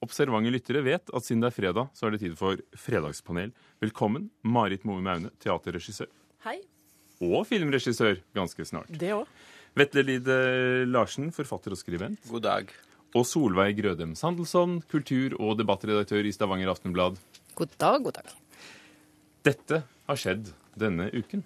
[0.00, 3.50] Observante lyttere vet at siden det er fredag, så er det tid for Fredagspanel.
[3.84, 6.08] Velkommen, Marit Moe Maune, teaterregissør.
[6.46, 6.56] Hei.
[7.20, 8.88] Og filmregissør, ganske snart.
[8.88, 9.28] Det òg.
[9.76, 10.38] Vetle Lide
[10.88, 12.24] Larsen, forfatter og skribent.
[12.32, 12.72] God dag.
[13.12, 17.20] Og Solveig Grødem Sandelsson, kultur- og debattredaktør i Stavanger Aftenblad.
[17.54, 18.32] God dag, god dag.
[19.44, 20.48] Dette har skjedd
[20.80, 21.44] denne uken.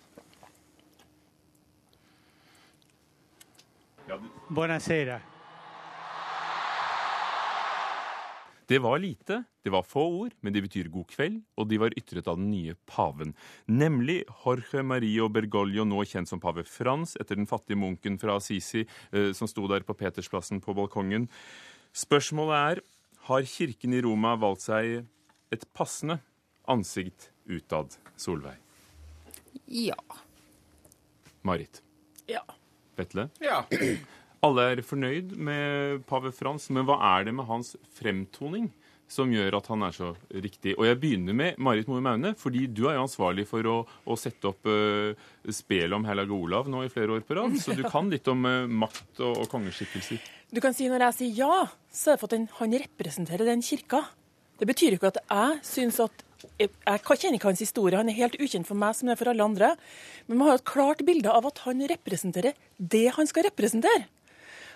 [4.06, 5.18] Ja, Buonasera.
[8.66, 11.94] Det var lite, det var få ord, men de betyr god kveld, og de var
[11.98, 13.34] ytret av den nye paven.
[13.68, 18.86] Nemlig Jorge Mario Bergoglio, nå kjent som pave Frans, etter den fattige munken fra Assisi
[18.86, 21.28] eh, som sto der på Petersplassen på balkongen.
[21.92, 22.82] Spørsmålet er
[23.28, 25.04] har kirken i Roma valgt seg
[25.54, 26.18] et passende
[26.68, 28.58] ansikt utad, Solveig?
[29.68, 30.00] Ja.
[31.44, 31.82] Marit?
[32.28, 32.42] Ja.
[32.96, 33.28] Vetle?
[33.44, 33.62] Ja.
[34.44, 38.66] Alle er fornøyd med pave Frans, men hva er det med hans fremtoning
[39.08, 40.74] som gjør at han er så riktig?
[40.76, 44.16] Og jeg begynner med Marit Moe Maune, fordi du er jo ansvarlig for å, å
[44.20, 45.14] sette opp uh,
[45.48, 48.44] spelet om Hellag Olav nå i flere år på rad, så du kan litt om
[48.44, 50.20] uh, makt og, og kongeskikkelser.
[50.52, 53.48] Du kan si når jeg sier ja, så er det for at den, han representerer
[53.48, 54.02] den kirka.
[54.60, 56.24] Det betyr ikke at jeg syns at
[56.60, 59.22] jeg, jeg kjenner ikke hans historie, han er helt ukjent for meg som det er
[59.22, 59.72] for alle andre.
[60.28, 64.04] Men man har et klart bilde av at han representerer det han skal representere.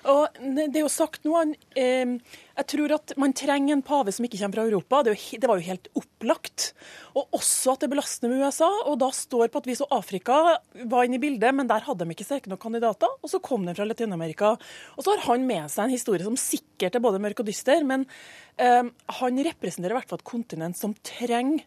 [0.06, 1.40] Og det er jo sagt nå,
[1.74, 5.02] Jeg tror at man trenger en pave som ikke kommer fra Europa.
[5.02, 6.72] Det, var jo helt opplagt.
[7.18, 8.68] Og også at det belaster med USA.
[8.86, 12.04] Og da står på at vi så Afrika var inne i bildet, men der hadde
[12.04, 13.10] de ikke sterke nok kandidater.
[13.22, 14.54] Og så kom de fra Latin-Amerika.
[14.96, 17.82] Og så har han med seg en historie som sikkert er både mørk og dyster,
[17.86, 18.06] men
[18.58, 21.66] han representerer i hvert fall et kontinent som trenger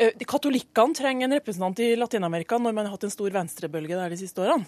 [0.00, 4.18] Katolikkene trenger en representant i Latin-Amerika når man har hatt en stor venstrebølge der de
[4.18, 4.64] siste årene.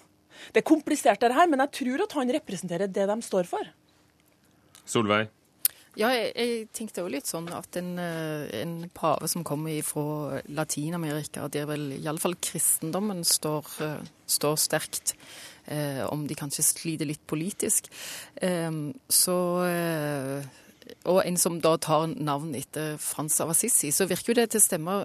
[0.52, 3.72] Det er komplisert, det her, men jeg tror at han representerer det de står for.
[4.84, 5.30] Solveig?
[5.94, 10.40] Ja, jeg, jeg tenkte jo litt sånn at en, eh, en pave som kommer fra
[10.50, 15.14] Latin-Amerika, der vel iallfall kristendommen står, eh, står sterkt,
[15.70, 17.86] eh, om de kanskje sliter litt politisk,
[18.42, 18.74] eh,
[19.06, 20.50] så eh,
[21.08, 24.60] og en som da tar navn etter Frans av Assisi, så virker jo det til
[24.60, 24.96] å stemme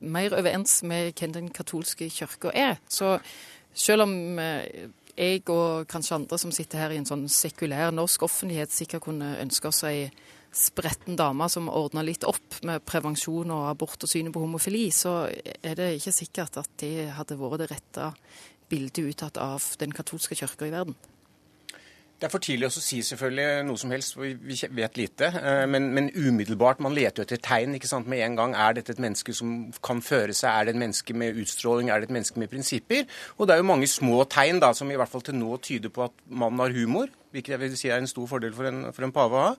[0.00, 2.78] mer overens med hvem den katolske kirka er.
[2.88, 3.16] Så
[3.76, 8.26] selv om eh, jeg og kanskje andre som sitter her i en sånn sekulær norsk
[8.26, 10.08] offentlighet sikkert kunne ønske oss ei
[10.56, 15.26] spretten dame som ordna litt opp med prevensjon og abort og synet på homofili, så
[15.28, 18.08] er det ikke sikkert at det hadde vært det rette
[18.70, 20.96] bildet uttatt av den katolske kirka i verden.
[22.16, 25.28] Det er for tidlig å si selvfølgelig noe som helst, for vi vet lite.
[25.36, 28.54] Eh, men, men, umiddelbart, man leter jo etter tegn ikke sant, med en gang.
[28.56, 29.50] Er dette et menneske som
[29.84, 30.48] kan føre seg?
[30.48, 31.90] Er det et menneske med utstråling?
[31.92, 33.04] Er det et menneske med prinsipper?
[33.36, 35.92] Og det er jo mange små tegn da, som i hvert fall til nå tyder
[35.92, 38.86] på at mannen har humor hvilket jeg vil si er en stor fordel for en,
[38.94, 39.52] for en pave å ha.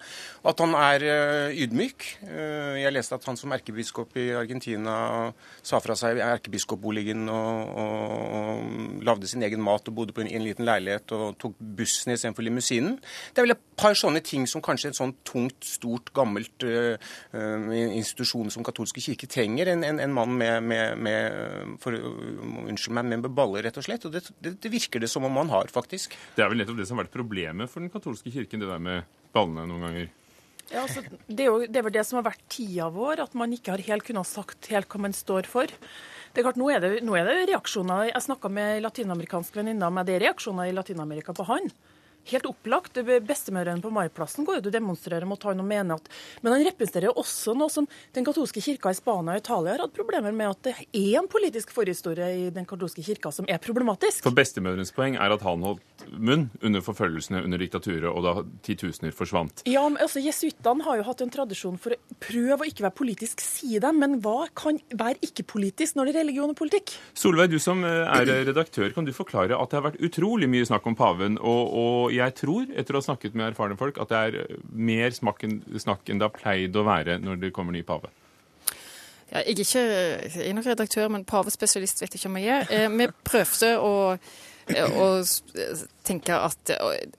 [0.49, 2.05] At han er uh, ydmyk.
[2.23, 4.95] Uh, jeg leste at han som erkebiskop i Argentina
[5.65, 10.31] sa fra seg erkebiskopboligen og, og, og lagde sin egen mat og bodde på en,
[10.31, 12.97] en liten leilighet og tok bussen istedenfor limousinen.
[13.33, 16.95] Det er vel et par sånne ting som kanskje en sånn tungt, stort, gammelt uh,
[17.33, 19.73] institusjon som katolske kirke trenger.
[19.73, 24.07] En, en, en mann med, med, med for, unnskyld meg, med baller, rett og slett.
[24.07, 26.15] Og det, det, det virker det som om han har, faktisk.
[26.37, 28.83] Det er vel nettopp det som har vært problemet for den katolske kirken, det der
[28.83, 30.11] med ballene noen ganger?
[30.67, 33.53] Ja, altså, det, er jo, det er det som har vært tida vår, at man
[33.55, 35.71] ikke har helt kunnet sagt helt hva man står for.
[36.33, 38.11] Det er klart, Nå er det, nå er det reaksjoner.
[38.11, 41.71] Jeg snakka med latinamerikanske venninner men det er reaksjoner i Latin-Amerika på han
[42.31, 42.99] helt opplagt.
[43.27, 46.09] Bestemødrene på Maiplassen går ut og demonstrerer mot han og mener at
[46.41, 49.85] Men han representerer jo også noe som den katolske kirka i Spania og Italia har
[49.85, 53.61] hatt problemer med, at det er en politisk forhistorie i den katolske kirka som er
[53.63, 54.23] problematisk.
[54.25, 58.33] For bestemødrenes poeng er at han holdt munn under forfølgelsene under diktaturet, og da
[58.65, 59.63] titusener forsvant.
[59.69, 62.97] Ja, men altså Jesuittene har jo hatt en tradisjon for å prøve å ikke være
[62.97, 66.93] politisk, si dem, Men hva kan være ikke-politisk når det er religion og politikk?
[67.17, 70.67] Solveig, du som eh, er redaktør, kan du forklare at det har vært utrolig mye
[70.69, 74.11] snakk om paven, og, og jeg tror, etter å ha snakket med erfarne folk, at
[74.11, 78.11] det er mer snakk enn det har pleid å være når det kommer ny pave.
[79.27, 82.53] Ja, jeg er ikke jeg er nok redaktør, men pavespesialist vet jeg ikke om jeg
[82.61, 82.69] er.
[82.71, 83.95] Eh, vi prøvde å
[84.75, 85.27] og
[86.07, 86.71] tenke at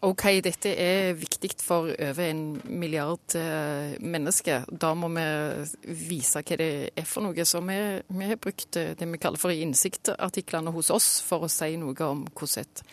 [0.05, 4.67] OK, dette er viktig for over en milliard eh, mennesker.
[4.69, 5.25] Da må vi
[6.11, 7.47] vise hva det er for noe.
[7.49, 7.79] Så vi,
[8.09, 12.27] vi har brukt det vi kaller for innsiktartiklene hos oss for å si noe om
[12.29, 12.85] hvordan et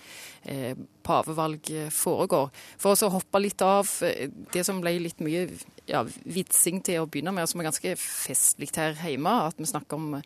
[0.52, 2.52] eh, pavevalg foregår.
[2.82, 5.50] For å hoppe litt av eh, det som ble litt mye
[5.90, 10.00] ja, vitsing til å begynne med, som er ganske festlig her hjemme, at vi snakker
[10.00, 10.20] om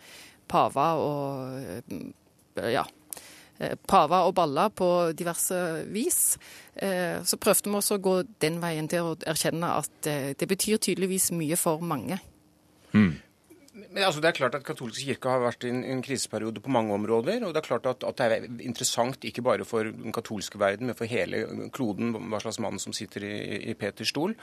[0.49, 2.85] paver og ja,
[3.59, 5.59] eh, paver og baller på diverse
[5.93, 6.37] vis.
[6.75, 10.49] Eh, så prøvde vi også å gå den veien til å erkjenne at eh, det
[10.49, 12.19] betyr tydeligvis mye for mange.
[12.93, 13.13] Mm.
[13.89, 16.69] Men altså, Det er klart at katolske kirke har vært i en, en, kriseperiode på
[16.69, 17.41] mange områder.
[17.45, 20.91] og Det er klart at, at, det er interessant ikke bare for den katolske verden,
[20.91, 21.41] men for hele
[21.73, 23.33] kloden hva slags mann som sitter i,
[23.71, 24.35] i Peters stol.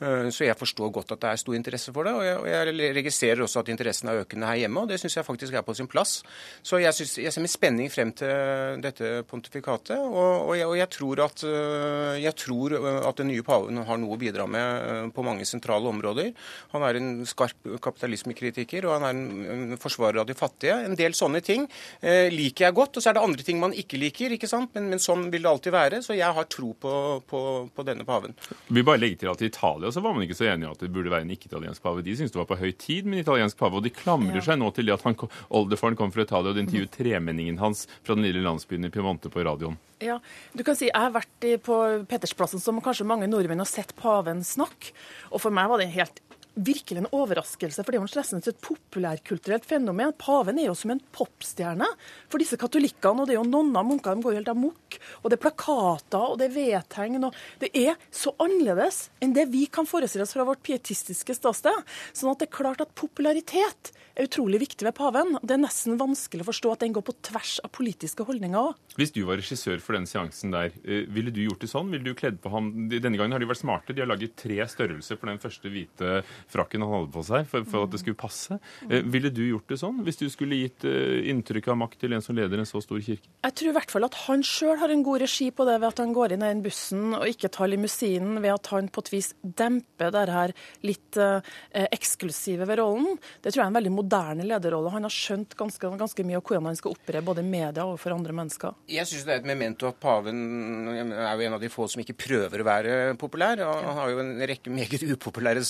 [0.00, 2.14] Uh, så jeg forstår godt at det er stor interesse for det.
[2.16, 5.18] Og jeg, og jeg registrerer også at interessen er økende her hjemme, og det syns
[5.20, 6.22] jeg faktisk er på sin plass.
[6.64, 10.00] Så jeg, synes, jeg, ser med spenning frem til dette pontifikatet.
[10.00, 12.78] Og, og, jeg, og jeg, tror at, uh, jeg tror
[13.10, 16.32] at den nye paven har noe å bidra med på mange sentrale områder.
[16.72, 18.88] Han er en skarp kapitalismekritiker.
[18.88, 20.76] og han er en, en forsvarer av de fattige.
[20.86, 21.66] En del sånne ting
[22.00, 22.98] eh, liker jeg godt.
[22.98, 24.72] Og så er det andre ting man ikke liker, ikke sant?
[24.76, 26.02] Men, men sånn vil det alltid være.
[26.04, 26.94] Så jeg har tro på,
[27.30, 27.42] på,
[27.74, 28.36] på denne paven.
[28.68, 30.84] Vi bare legger til at I Italia så var man ikke så enig i at
[30.84, 32.04] det burde være en ikke-italiensk pave.
[32.06, 34.46] De syntes det var på høy tid med en italiensk pave, og de klamrer ja.
[34.50, 35.18] seg nå til det at han,
[35.54, 39.32] oldefaren kom fra Italia og de intervjuet tremenningen hans fra den lille landsbyen i Piemonte
[39.32, 39.78] på radioen.
[40.02, 40.18] Ja,
[40.52, 41.76] du kan si Jeg har vært på
[42.10, 44.92] Pettersplassen, som kanskje mange nordmenn har sett paven snakke.
[45.30, 46.20] Og for meg var det helt
[46.54, 50.14] virkelig en overraskelse, for det er jo nesten et populærkulturelt fenomen.
[50.18, 51.88] Paven er jo som en popstjerne
[52.30, 53.24] for disse katolikkene.
[53.24, 54.98] og Det er jo nonner og munker, de går jo helt amok.
[55.22, 57.24] Og det er plakater og det er vedtegn.
[57.24, 61.84] og Det er så annerledes enn det vi kan forestille oss fra vårt pietistiske ståsted.
[62.12, 65.34] Sånn at det er klart at popularitet er utrolig viktig ved paven.
[65.42, 68.78] Det er nesten vanskelig å forstå at den går på tvers av politiske holdninger òg.
[68.98, 71.90] Hvis du var regissør for den seansen der, eh, ville du gjort det sånn?
[71.90, 73.94] Ville du kledd på ham Denne gangen har de vært smarte.
[73.94, 77.66] De har laget tre størrelser for den første hvite frakken han hadde på seg, for,
[77.68, 78.58] for at det skulle passe.
[78.88, 82.16] Eh, ville du gjort det sånn, hvis du skulle gitt eh, inntrykk av makt til
[82.16, 83.28] en som leder en så stor kirke?
[83.44, 85.88] Jeg tror i hvert fall at han sjøl har en god regi på det ved
[85.90, 89.04] at han går inn i den bussen og ikke tar limousinen, ved at han på
[89.04, 90.54] et vis demper det her
[90.86, 91.54] litt eh,
[91.94, 93.18] eksklusive ved rollen.
[93.40, 94.92] Det tror jeg er en veldig moderne lederrolle.
[94.94, 97.98] Han har skjønt ganske, ganske mye av hvordan han skal opptre både i media og
[98.02, 98.76] for andre mennesker.
[98.90, 100.42] Jeg syns det er et memento at paven
[100.90, 103.62] er jo en av de få som ikke prøver å være populær.
[103.64, 105.64] Han har jo en rekke meget upopulære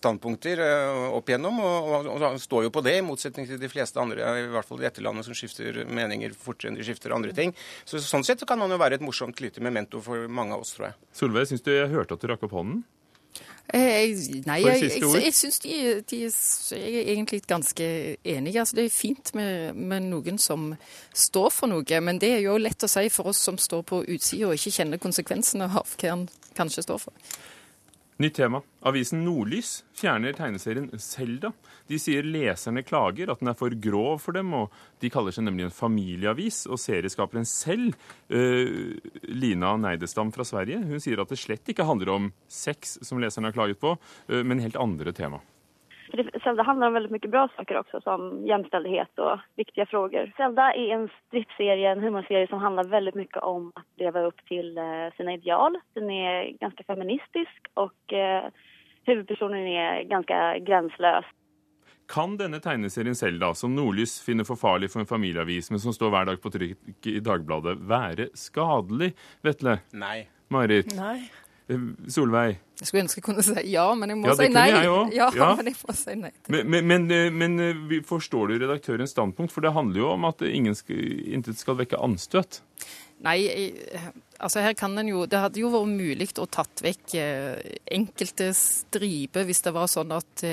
[0.00, 3.70] standpunkter eh, opp igjennom, og, og, og står jo på det, i motsetning til de
[3.72, 7.14] fleste andre, i hvert fall i dette landet, som skifter meninger fortere enn de skifter
[7.16, 7.54] andre ting.
[7.84, 10.72] Så Sånn sett kan han jo være et morsomt lite memento for mange av oss,
[10.76, 10.98] tror jeg.
[11.20, 12.82] Solveig, syns du jeg hørte at du rakk opp hånden?
[13.70, 15.74] Jeg, nei, jeg, jeg, jeg, syns de,
[16.10, 17.86] de, Jeg er egentlig ganske
[18.26, 18.56] enig.
[18.58, 20.72] Altså, det er fint med, med, noen som
[21.14, 24.02] står for noe, men det er jo lett å si for oss som står på
[24.10, 26.26] utsida og ikke kjenner konsekvensene av hva han
[26.58, 27.30] kanskje står for.
[28.20, 28.58] Nytt tema.
[28.84, 31.54] Avisen Nordlys fjerner tegneserien Selda.
[31.88, 35.46] De sier leserne klager at den er for grov for dem, og de kaller seg
[35.46, 36.66] nemlig en familieavis.
[36.68, 37.96] Og serieskaperen selv,
[38.28, 38.92] uh,
[39.24, 43.48] Lina Neidestam fra Sverige, hun sier at det slett ikke handler om sex, som leserne
[43.48, 45.40] har klaget på, uh, men helt andre tema.
[46.44, 50.32] Zelda handlar om väldigt mycket bra saker också som jämställdhet och viktiga frågor.
[50.36, 54.78] Zelda är en stridsserie, en humorserie som handlar väldigt mycket om att leva upp till
[54.78, 54.84] eh,
[55.16, 55.78] sina ideal.
[55.94, 58.44] Den är ganska feministisk och eh,
[59.04, 61.24] huvudpersonen är ganska gränslös.
[62.08, 66.10] Kan denne tegneserien Selda, som Nordlys finner for farlig for en familieavis, men som står
[66.10, 69.12] hver dag på trykk i Dagbladet, være skadelig,
[69.46, 69.78] Vetle?
[69.94, 70.24] Nei.
[70.50, 70.90] Marit?
[70.96, 71.30] Nei.
[71.70, 71.78] Eh,
[72.10, 72.58] Solveig?
[72.80, 74.66] Jeg skulle ønske jeg kunne si ja, men jeg må ja, si nei.
[74.72, 74.86] Jeg
[75.16, 76.30] ja, ja, men jeg må si nei.
[76.48, 79.52] Men, men, men, eh, men, eh, forstår du redaktørens standpunkt?
[79.52, 82.62] For det handler jo om at ingen skal, intet skal vekke anstøt.
[83.20, 83.36] Nei,
[84.40, 87.16] altså her kan en jo Det hadde jo vært mulig å tatt vekk
[87.92, 90.44] enkelte striper hvis det var sånn at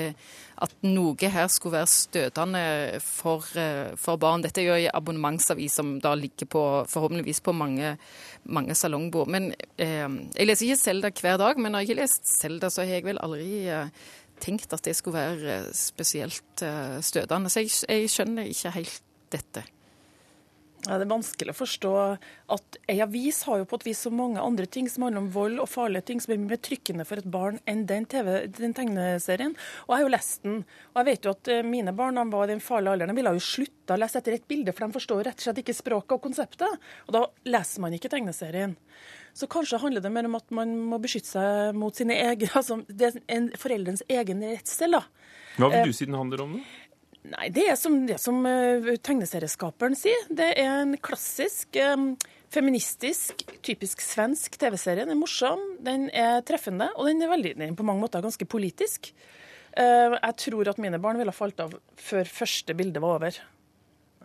[0.64, 2.62] at noe her skulle være støtende
[3.04, 4.42] for, eh, for barn.
[4.42, 7.96] Dette er jo en abonnementsavis som da ligger på, forhåpentligvis på mange,
[8.44, 9.28] mange salongbord.
[9.28, 12.82] Men eh, Jeg leser ikke Selda hver dag, men når jeg har lest Selda, så
[12.82, 13.90] har jeg vel aldri eh,
[14.40, 17.50] tenkt at det skulle være eh, spesielt eh, støtende.
[17.50, 19.64] Så jeg, jeg skjønner ikke helt dette.
[20.86, 21.92] Ja, det er vanskelig å forstå
[22.54, 25.30] at ei avis har jo på et vis så mange andre ting som handler om
[25.34, 28.76] vold og farlige ting som er mer trykkende for et barn enn den, TV, den
[28.76, 29.56] tegneserien.
[29.88, 30.62] Og jeg har jo lest den.
[30.92, 33.10] Og jeg vet jo at eh, mine barn var i den farlige alderen.
[33.10, 35.62] De ville jo slutta å lese etter et bilde, for de forstår rett og slett
[35.64, 36.88] ikke språket og konseptet.
[37.08, 38.78] Og da leser man ikke tegneserien.
[39.34, 42.80] Så kanskje handler det mer om at man må beskytte seg mot sine egne altså
[42.86, 44.94] det er en foreldrens egen redsel.
[44.94, 45.04] da.
[45.58, 46.60] Hva vil du si den handler om?
[46.60, 46.87] da?
[47.28, 50.28] Nei, Det er som, det som uh, tegneserieskaperen sier.
[50.30, 51.76] Det er en klassisk,
[52.54, 55.04] feministisk, typisk svensk TV-serie.
[55.04, 58.24] Den er morsom, den er treffende, og den er, veldig, den er på mange måter
[58.24, 59.12] ganske politisk.
[59.74, 63.42] Uh, jeg tror at mine barn ville ha falt av før første bilde var over.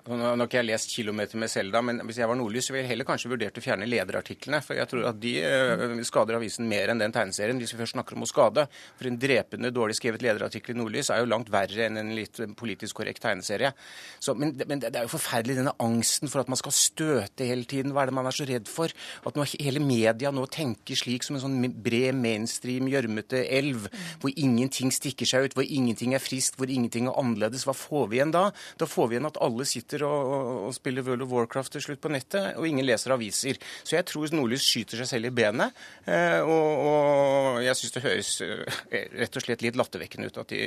[0.04, 2.90] Nå har ikke jeg lest 'Kilometer med Selda', men hvis jeg var Nordlys, ville jeg
[2.90, 4.60] heller kanskje vurdert å fjerne lederartiklene.
[4.60, 7.96] For jeg tror at de eh, skader avisen mer enn den tegneserien, hvis vi først
[7.96, 8.66] snakker om å skade.
[9.00, 12.36] For en drepende dårlig skrevet lederartikkel i Nordlys er jo langt verre enn en litt
[12.60, 13.72] politisk korrekt tegneserie.
[14.20, 17.64] Så, men, men det er jo forferdelig denne angsten for at man skal støte hele
[17.64, 17.96] tiden.
[17.96, 18.92] Hva er det man er så redd for?
[19.24, 23.88] At nå, hele media nå tenker slik som en sånn bred mainstream, gjørmete elv,
[24.20, 27.64] hvor ingenting stikker seg ut, hvor ingenting er friskt, hvor ingenting er annerledes.
[27.64, 28.50] Hva får vi igjen da?
[28.76, 31.86] Da får vi igjen at alle sitter og, og, og spiller World of Warcraft til
[31.86, 33.60] slutt på nettet, og ingen leser aviser.
[33.84, 35.84] Så jeg tror Nordlys skyter seg selv i benet.
[36.10, 38.80] Eh, og, og jeg syns det høres eh,
[39.22, 40.64] rett og slett litt lattervekkende ut at de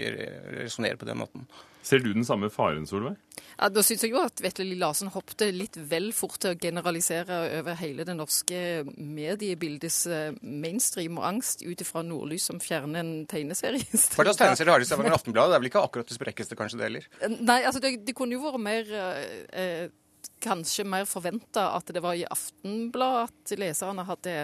[0.62, 1.48] resonnerer på den måten.
[1.86, 3.14] Ser du den samme faren, Solveig?
[3.56, 7.36] Ja, Da syns jeg jo at Vetle Larsen hoppet litt vel fort til å generalisere
[7.60, 8.58] over hele det norske
[8.96, 13.86] mediebildes eh, mainstream og angst ut ifra Nordlys som fjerner en tegneserie.
[13.86, 15.52] Hva slags tegneserie har de i Stavanger Aftenblad?
[15.52, 17.06] Det er vel ikke akkurat det sprekkeste, kanskje det heller?
[17.38, 19.22] Nei, altså det, det kunne jo vært mer eh,
[19.62, 20.02] eh
[20.42, 24.34] Kanskje mer forventa at det var i Aftenbladet at leserne hadde,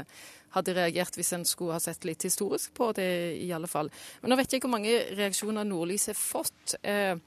[0.54, 3.08] hadde reagert, hvis en skulle ha sett litt historisk på det,
[3.42, 3.90] i alle fall.
[4.22, 6.76] Men nå vet jeg ikke hvor mange reaksjoner Nordlys har fått.
[6.80, 7.18] Eh,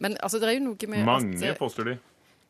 [0.00, 1.98] men altså, det er jo noe med Mange, at, eh, påstår de.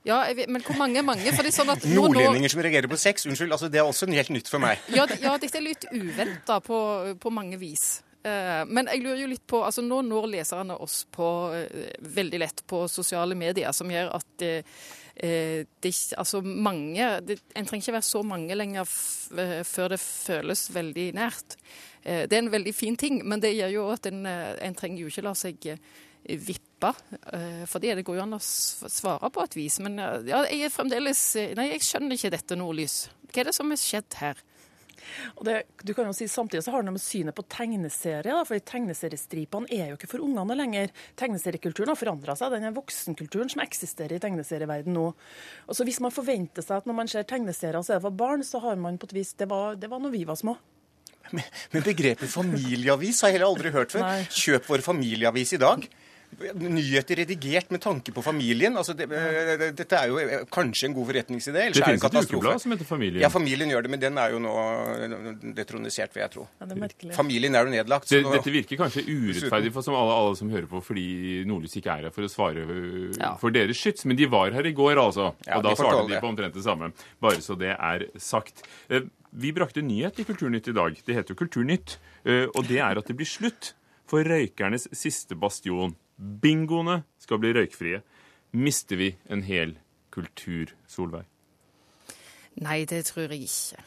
[0.09, 1.29] Ja, jeg vet, men hvor mange mange?
[1.37, 3.53] Fordi sånn at nå- nå- Nordlendinger som reagerer på sex, unnskyld.
[3.53, 4.79] altså Det er også helt nytt for meg.
[4.89, 6.79] Ja, ja, dette er litt uventa på,
[7.21, 8.01] på mange vis.
[8.25, 11.27] Uh, Men jeg lurer jo litt på altså Nå når leserne oss på
[11.57, 14.65] uh, veldig lett på sosiale medier, som gjør at det,
[15.17, 19.31] eh, det altså mange det, En trenger ikke være så mange lenger f
[19.65, 21.57] før det føles veldig nært.
[22.05, 25.01] Eh, Det er en veldig fin ting, men det gjør jo at en, en trenger
[25.01, 25.57] jo ikke la seg
[26.29, 26.67] vippe.
[26.89, 29.81] Eh, Fordi det går jo an å svare på et vis.
[29.85, 33.03] Men eh, ja, jeg er fremdeles eh, Nei, jeg skjønner ikke dette nordlys.
[33.31, 34.41] Hva er det som har skjedd her?
[35.39, 38.31] Og det, du kan jo si Samtidig så har det noe med synet på tegneserie.
[38.31, 40.93] Da, for Tegneseriestripene er jo ikke for ungene lenger.
[41.19, 42.55] Tegneseriekulturen har forandra seg.
[42.55, 45.07] Den er voksenkulturen som eksisterer i tegneserieverdenen nå.
[45.67, 48.21] Og så Hvis man forventer seg at når man ser tegneserier, så er det for
[48.23, 50.57] barn, så har man på et vis Det var, det var når vi var små.
[51.31, 54.03] Men, men begrepet familieavis har jeg heller aldri hørt før.
[54.03, 54.23] Nei.
[54.35, 55.85] Kjøp vår familieavis i dag.
[56.39, 58.77] Nyheter redigert med tanke på familien.
[58.79, 61.65] altså det, det, Dette er jo eh, kanskje en god forretningsidé.
[61.75, 63.21] Det finnes et ukeblad som heter Familien.
[63.21, 64.55] Ja, familien gjør det, men den er jo nå
[65.59, 66.47] detronisert, vil jeg tro.
[66.61, 66.95] Ja, er.
[67.17, 68.09] Familien er jo nedlagt.
[68.11, 71.07] Det, nå- dette virker kanskje urettferdig for som alle, alle som hører på, fordi
[71.49, 72.65] Nordlys ikke er her for å svare
[73.19, 73.35] Ja.
[73.41, 74.07] for deres skyts.
[74.09, 75.33] Men de var her i går, altså.
[75.47, 76.93] Ja, og da svarte de på omtrent det samme.
[77.21, 78.65] Bare så det er sagt.
[78.89, 80.97] Eh, Vi brakte nyhet i Kulturnytt i dag.
[81.07, 81.99] Det heter jo Kulturnytt.
[82.25, 83.75] eh, Og det er at det blir slutt
[84.11, 85.95] for røykernes siste bastion.
[86.43, 88.03] Bingoene skal bli røykfrie.
[88.53, 89.77] Mister vi en hel
[90.13, 91.25] kultur, Solveig?
[92.61, 93.79] Nei, det tror jeg ikke.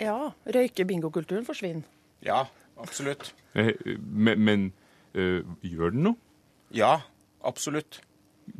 [0.00, 0.54] Ja, Marit?
[0.54, 1.86] Røyke-bingokulturen forsvinner.
[2.26, 2.42] Ja,
[2.80, 3.34] absolutt.
[3.54, 4.72] Eh, Men, men
[5.14, 6.16] øh, gjør den noe?
[6.74, 6.98] Ja,
[7.44, 8.00] absolutt.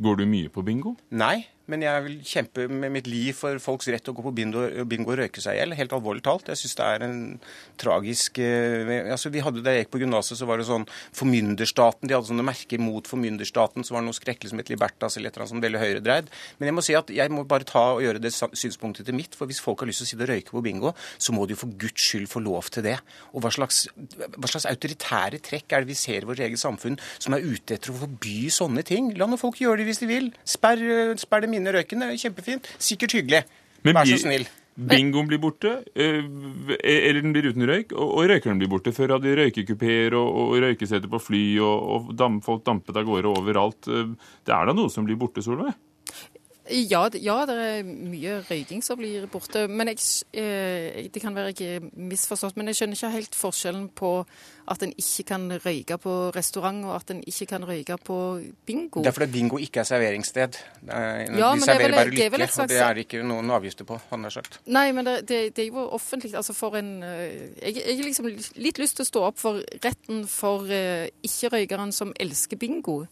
[0.03, 0.95] Går du mye på bingo?
[1.11, 4.33] Nei, men jeg vil kjempe med mitt liv for folks rett til å gå på
[4.37, 5.75] bingo, bingo og røyke seg i hjel.
[5.77, 6.49] Helt alvorlig talt.
[6.49, 7.19] Jeg syns det er en
[7.81, 12.09] tragisk eh, altså vi hadde Da jeg gikk på gymnaset, så var det sånn Formynderstaten.
[12.09, 13.85] De hadde sånne merker mot formynderstaten.
[13.85, 16.33] Så var det noe skrekkelig som het Libertas eller et eller annet sånn veldig høyredreid.
[16.59, 19.37] Men jeg må si at jeg må bare ta og gjøre det synspunktet til mitt.
[19.37, 21.57] For hvis folk har lyst til å sitte og røyke på bingo, så må de
[21.57, 22.97] jo for guds skyld få lov til det.
[23.35, 23.85] Og hva slags,
[24.39, 27.77] hva slags autoritære trekk er det vi ser i vårt eget samfunn som er ute
[27.77, 29.13] etter å forby sånne ting?
[29.21, 30.33] La nå folk gjøre det hvis de vil.
[30.49, 32.05] Sperr, eh, sperr det inne i røyken.
[32.05, 32.71] Det er kjempefint.
[32.79, 33.43] Sikkert hyggelig.
[33.83, 34.47] Men Vær så snill.
[34.79, 36.23] Bingoen blir borte, eh,
[36.79, 38.93] eller den blir uten røyk, og, røykeren blir borte.
[38.95, 43.09] Før hadde vi røykekupeer og, og røykeseter på fly, og, og dam, folk dampet av
[43.09, 43.89] gårde overalt.
[43.91, 44.13] Eh,
[44.47, 45.75] Det er da noe som blir borte, Solveig?
[46.71, 49.67] Ja, ja, det er mye røyking som blir borte.
[49.71, 49.99] Men jeg,
[50.35, 54.27] eh, Det kan være jeg er misforstått, men jeg skjønner ikke helt forskjellen på
[54.69, 58.19] at en ikke kan røyke på restaurant, og at en ikke kan røyke på
[58.67, 59.01] bingo.
[59.03, 60.59] Det er fordi bingo ikke er serveringssted.
[60.89, 63.07] Er, Ja, de men det er serverer vel- bare lykke, slags- og det er det
[63.09, 64.59] ikke noen avgifter på, han har sagt.
[64.67, 66.35] Nei, men det, det, det er jo offentlig.
[66.35, 69.63] Altså for en eh, Jeg jeg har liksom litt lyst til å stå opp for
[69.83, 73.07] retten for eh, ikke-røykeren som elsker bingo.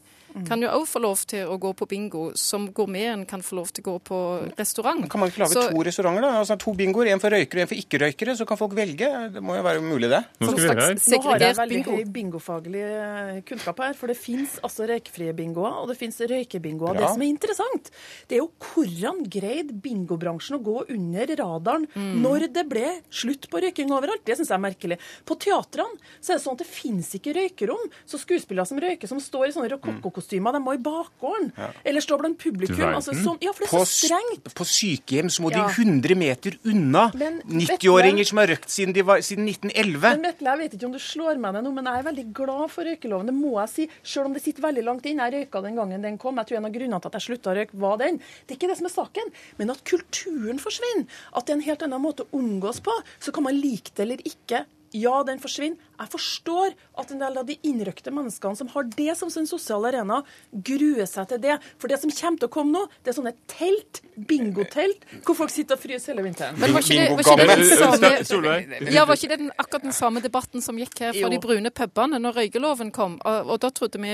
[0.45, 3.71] Kan jo òg få lov til å gå på bingo, som gourmeten kan få lov
[3.73, 4.19] til å gå på
[4.59, 5.09] restaurant.
[5.09, 6.33] Kan man ikke lage Så- to restauranter, da?
[6.43, 9.33] Altså To bingoer, en for røykere og en for ikke-røykere, så kan folk velge.
[9.33, 10.25] Det må jo være mulig, det.
[10.40, 10.95] Nå skal vi høre her.
[10.95, 11.97] Nå har jeg veldig bingo.
[11.97, 16.93] høy bingofaglig eh, kunnskap her, for det fins altså røykfrie bingoer, og det fins røykebingoer.
[16.93, 17.00] Bra.
[17.00, 17.90] Det som er interessant,
[18.28, 22.21] det er jo hvordan greide bingobransjen å gå under radaren Mm.
[22.21, 24.25] når det ble slutt på røyking overalt.
[24.25, 24.99] Det syns jeg er merkelig.
[25.25, 29.07] På teatrene så er det sånn at det fins ikke røykerom, så skuespillere som røyker,
[29.09, 30.52] som står i sånne rokokkokostymer røykekostymer.
[30.52, 31.52] De må i bakgården.
[31.85, 32.95] Eller stå blant publikum.
[32.95, 34.54] Altså, sånn, ja, for det er på, så strengt.
[34.54, 35.66] på sykehjem så må Ja.
[35.66, 40.00] de 100 meter unna 90-åringer som har røkt siden, de var, siden 1911.
[40.16, 42.26] Men Vetle, jeg vet ikke om du slår meg ned nå, men jeg er veldig
[42.35, 43.26] glad for røykeloven.
[43.26, 43.88] Det må jeg si.
[44.02, 45.26] Selv om det sitter veldig langt inne.
[45.30, 46.37] Jeg røyka den gangen den kom.
[46.37, 48.18] Jeg tror en av grunnene til at jeg slutta å røyke, var den.
[48.47, 49.33] Det er ikke det som er saken.
[49.59, 51.06] Men at kulturen forsvinner.
[51.35, 52.92] At det er en helt annen måte å omgås på.
[53.21, 54.64] Så kan man like det eller ikke.
[54.97, 55.79] Ja, den forsvinner.
[55.97, 59.88] Jeg forstår at en del av de innrøkte menneskene som har det som sin sosiale
[59.93, 60.19] arena,
[60.53, 61.57] gruer seg til det.
[61.81, 65.53] For det som kommer til å komme nå, det er sånne telt, bingotelt, hvor folk
[65.55, 66.61] sitter og fryser hele vinteren.
[66.61, 68.12] Men var ikke det, var ikke det Bingo-gammel.
[68.12, 68.93] den samme?
[68.93, 71.73] Ja, var ikke det den, akkurat den samme debatten som gikk her fra de brune
[71.73, 73.19] pubene når røykeloven kom?
[73.25, 74.12] Og, og da trodde vi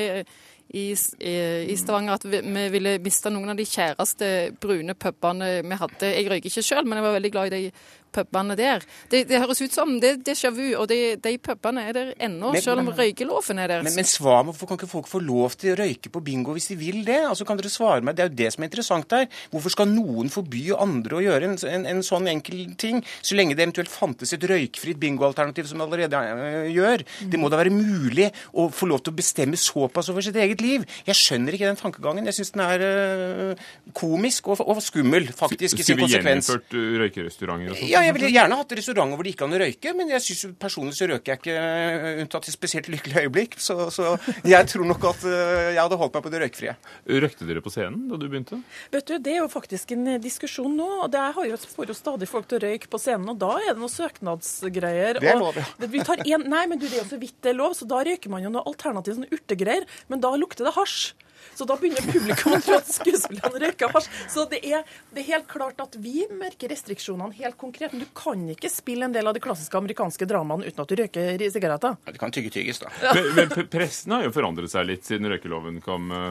[0.73, 1.37] i, i,
[1.73, 4.31] i Stavanger at vi, vi ville miste noen av de kjæreste
[4.63, 6.13] brune pubene vi hadde.
[6.15, 7.73] Jeg røyker ikke sjøl, men jeg var veldig glad i de
[8.13, 8.85] pubene der.
[9.11, 12.13] Det, det høres ut som det er déjà vu, og de, de pubene er der
[12.29, 13.87] ennå, selv om røykeloven er der.
[13.87, 16.57] Men, men svar meg, hvorfor kan ikke folk få lov til å røyke på bingo
[16.57, 17.21] hvis de vil det?
[17.29, 18.17] Altså Kan dere svare meg?
[18.17, 19.29] Det er jo det som er interessant her.
[19.53, 23.57] Hvorfor skal noen forby andre å gjøre en, en, en sånn enkel ting, så lenge
[23.59, 27.07] det eventuelt fantes et røykfritt bingoalternativ som det allerede øh, gjør?
[27.33, 30.63] Det må da være mulig å få lov til å bestemme såpass over sitt eget
[30.65, 30.87] liv.
[31.09, 32.29] Jeg skjønner ikke den tankegangen.
[32.31, 33.67] Jeg syns den er øh,
[33.97, 37.91] komisk og, og skummel, faktisk, i sin Skulle vi gjennomført gjeninnført uh, røykerestauranter og sånt?
[37.91, 40.97] Ja, jeg ville gjerne hatt restauranter hvor det ikke å røyke, men jeg synes personlig
[40.97, 43.57] så røker jeg ikke øh, unntatt i spesielt lykkelige øyeblikk.
[43.63, 44.15] Så, så
[44.49, 46.77] jeg tror nok at øh, jeg hadde holdt meg på det røykfrie.
[47.25, 48.61] Røykte dere på scenen da du begynte?
[48.95, 50.89] Vet du, Det er jo faktisk en eh, diskusjon nå.
[51.07, 53.55] og det har jo, får jo stadig folk til å røyke på scenen, og da
[53.61, 55.23] er det noen søknadsgreier.
[55.23, 55.67] Det er lov, ja.
[55.93, 57.89] Vi tar en, nei, men du, det er jo så vidt det er lov, så
[57.89, 61.13] da røyker man jo noe alternativ, sånn urtegreier, men da lukter det hasj.
[61.55, 64.11] Så da begynner publikum å tro at skuespillerne røyker hasj.
[64.33, 67.95] Så det er, det er helt klart at vi merker restriksjonene helt konkret.
[67.95, 70.99] Men du kan ikke spille en del av de klassiske amerikanske dramaene uten at du
[71.03, 71.97] røyker sigaretter.
[72.07, 72.93] Ja, det kan tygge tygges, da.
[73.13, 76.31] Men, men pressen har jo forandret seg litt siden røykeloven kom, uh,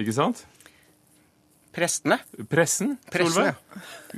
[0.00, 0.44] ikke sant?
[1.76, 2.16] Prestene.
[2.48, 3.54] Pressen, Pressen, Solveig?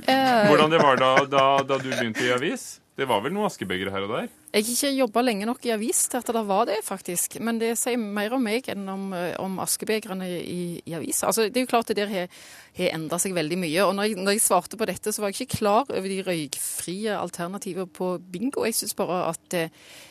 [0.07, 2.77] Eh, Hvordan det var da, da, da du begynte i avis?
[2.95, 4.29] Det var vel noen askebegre her og der?
[4.49, 7.37] Jeg har ikke jobba lenge nok i avis til at det var det, faktisk.
[7.45, 11.29] Men det sier mer om meg enn om, eh, om askebegrene i, i aviser.
[11.29, 12.41] Altså, det er jo klart at det der har,
[12.79, 13.85] har endra seg veldig mye.
[13.85, 16.21] Og når jeg, når jeg svarte på dette, så var jeg ikke klar over de
[16.25, 18.65] røykfrie alternativer på bingo.
[18.65, 19.69] Jeg syns bare at eh,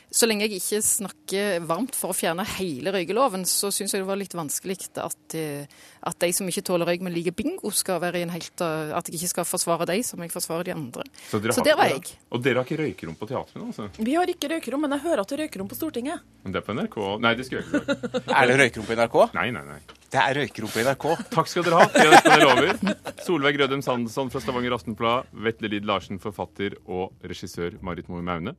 [0.09, 4.09] så lenge jeg ikke snakker varmt for å fjerne hele røykeloven, så syns jeg det
[4.09, 5.67] var litt vanskelig at, eh,
[6.09, 9.11] at de som ikke tåler røyk, men liker bingo, skal være i en helt At
[9.11, 11.05] jeg ikke skal forsvare de som jeg forsvarer de andre.
[11.33, 12.17] dere Så der var jeg.
[12.33, 13.91] Og dere har ikke røykerom på teatrene, altså?
[13.99, 16.25] Vi har ikke røykerom, men jeg hører at det er røykerom på Stortinget.
[16.45, 18.29] Men det er på NRK Nei, det skulle jeg ikke sagt.
[18.39, 19.17] Er det røykerom på NRK?
[19.39, 19.79] Nei, nei, nei.
[20.09, 21.07] Det er røykerom på NRK.
[21.35, 21.89] Takk skal dere ha.
[21.95, 22.97] Jeg er nesten det lover.
[23.27, 28.55] Solveig Rødem Sandesson fra Stavanger Aftenblad, Vetle Lid Larsen, forfatter, og regissør Marit Moe Maune.